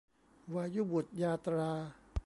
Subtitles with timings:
[0.53, 1.71] วายุบุตรยาตรา